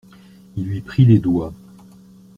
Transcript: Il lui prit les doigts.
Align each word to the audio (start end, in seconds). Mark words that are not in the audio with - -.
Il 0.57 0.65
lui 0.65 0.81
prit 0.81 1.05
les 1.05 1.19
doigts. 1.19 1.53